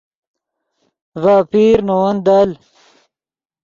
[1.21, 2.49] ڤے اپیر نے ون دل